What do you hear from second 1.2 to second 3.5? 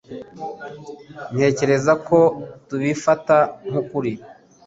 Ntekereza ko tubifata